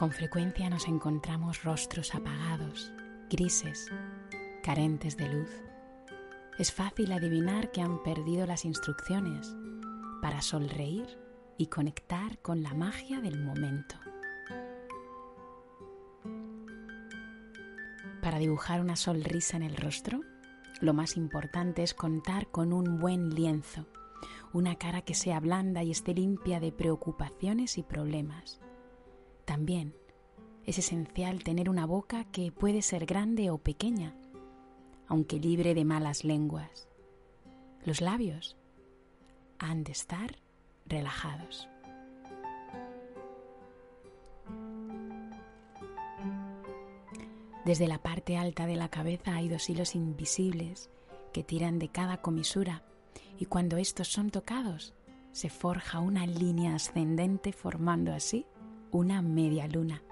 Con 0.00 0.12
frecuencia 0.12 0.70
nos 0.70 0.88
encontramos 0.88 1.62
rostros 1.62 2.14
apagados, 2.14 2.90
grises, 3.28 3.92
carentes 4.62 5.18
de 5.18 5.28
luz. 5.28 5.50
Es 6.56 6.72
fácil 6.72 7.12
adivinar 7.12 7.70
que 7.70 7.82
han 7.82 8.02
perdido 8.02 8.46
las 8.46 8.64
instrucciones 8.64 9.54
para 10.22 10.40
sonreír 10.40 11.18
y 11.58 11.66
conectar 11.66 12.38
con 12.38 12.62
la 12.62 12.72
magia 12.72 13.20
del 13.20 13.44
momento. 13.44 13.96
Para 18.22 18.38
dibujar 18.38 18.80
una 18.80 18.96
sonrisa 18.96 19.58
en 19.58 19.64
el 19.64 19.76
rostro, 19.76 20.22
lo 20.80 20.94
más 20.94 21.18
importante 21.18 21.82
es 21.82 21.92
contar 21.92 22.50
con 22.50 22.72
un 22.72 22.98
buen 22.98 23.34
lienzo, 23.34 23.84
una 24.54 24.76
cara 24.76 25.02
que 25.02 25.12
sea 25.12 25.40
blanda 25.40 25.82
y 25.82 25.90
esté 25.90 26.14
limpia 26.14 26.58
de 26.58 26.72
preocupaciones 26.72 27.76
y 27.76 27.82
problemas. 27.82 28.62
También 29.50 29.96
es 30.64 30.78
esencial 30.78 31.42
tener 31.42 31.68
una 31.68 31.84
boca 31.84 32.22
que 32.22 32.52
puede 32.52 32.82
ser 32.82 33.04
grande 33.04 33.50
o 33.50 33.58
pequeña, 33.58 34.14
aunque 35.08 35.40
libre 35.40 35.74
de 35.74 35.84
malas 35.84 36.22
lenguas. 36.22 36.86
Los 37.84 38.00
labios 38.00 38.56
han 39.58 39.82
de 39.82 39.90
estar 39.90 40.36
relajados. 40.86 41.68
Desde 47.64 47.88
la 47.88 47.98
parte 47.98 48.36
alta 48.36 48.66
de 48.66 48.76
la 48.76 48.88
cabeza 48.88 49.34
hay 49.34 49.48
dos 49.48 49.68
hilos 49.68 49.96
invisibles 49.96 50.90
que 51.32 51.42
tiran 51.42 51.80
de 51.80 51.88
cada 51.88 52.18
comisura 52.18 52.84
y 53.36 53.46
cuando 53.46 53.78
estos 53.78 54.06
son 54.06 54.30
tocados 54.30 54.94
se 55.32 55.50
forja 55.50 55.98
una 55.98 56.24
línea 56.24 56.76
ascendente 56.76 57.52
formando 57.52 58.12
así 58.12 58.46
una 58.90 59.22
media 59.22 59.66
luna. 59.68 60.02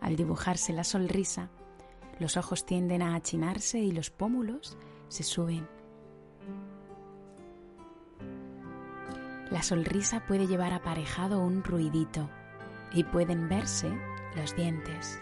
Al 0.00 0.16
dibujarse 0.16 0.72
la 0.72 0.84
sonrisa, 0.84 1.50
los 2.18 2.36
ojos 2.36 2.64
tienden 2.64 3.02
a 3.02 3.14
achinarse 3.14 3.78
y 3.78 3.92
los 3.92 4.10
pómulos 4.10 4.76
se 5.08 5.22
suben. 5.22 5.68
La 9.50 9.62
sonrisa 9.62 10.24
puede 10.26 10.46
llevar 10.46 10.72
aparejado 10.72 11.40
un 11.40 11.62
ruidito 11.62 12.30
y 12.92 13.04
pueden 13.04 13.48
verse 13.48 13.92
los 14.34 14.56
dientes. 14.56 15.20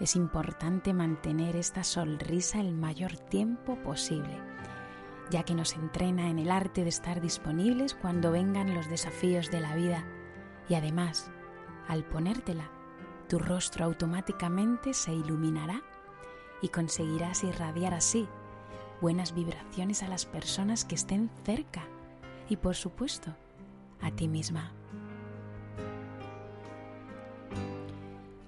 Es 0.00 0.16
importante 0.16 0.92
mantener 0.92 1.56
esta 1.56 1.82
sonrisa 1.84 2.60
el 2.60 2.74
mayor 2.74 3.16
tiempo 3.16 3.76
posible, 3.76 4.38
ya 5.30 5.42
que 5.42 5.54
nos 5.54 5.74
entrena 5.74 6.28
en 6.28 6.38
el 6.38 6.50
arte 6.50 6.82
de 6.82 6.88
estar 6.88 7.20
disponibles 7.20 7.94
cuando 7.94 8.30
vengan 8.30 8.74
los 8.74 8.88
desafíos 8.88 9.50
de 9.50 9.60
la 9.60 9.74
vida 9.74 10.04
y 10.68 10.74
además, 10.74 11.30
al 11.88 12.04
ponértela, 12.04 12.70
tu 13.28 13.38
rostro 13.38 13.84
automáticamente 13.84 14.94
se 14.94 15.12
iluminará 15.12 15.82
y 16.60 16.68
conseguirás 16.68 17.44
irradiar 17.44 17.94
así 17.94 18.26
buenas 19.00 19.34
vibraciones 19.34 20.02
a 20.02 20.08
las 20.08 20.24
personas 20.24 20.84
que 20.84 20.94
estén 20.94 21.30
cerca 21.44 21.82
y 22.48 22.56
por 22.56 22.74
supuesto 22.74 23.34
a 24.00 24.10
ti 24.10 24.28
misma. 24.28 24.72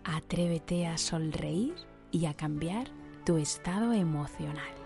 Atrévete 0.05 0.87
a 0.87 0.99
sonreír 0.99 1.75
y 2.11 2.27
a 2.27 2.35
cambiar 2.35 2.89
tu 3.25 3.37
estado 3.37 3.93
emocional. 3.93 4.86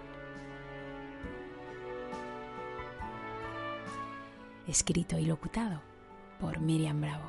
Escrito 4.70 5.18
y 5.18 5.26
locutado 5.26 5.82
por 6.38 6.60
Miriam 6.60 7.00
Bravo. 7.00 7.24